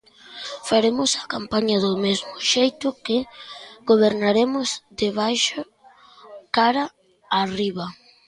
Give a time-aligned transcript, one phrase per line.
[0.69, 3.17] Faremos a campaña do mesmo xeito que
[3.89, 5.61] gobernaremos: de abaixo
[6.55, 6.83] cara
[7.35, 7.85] a arriba.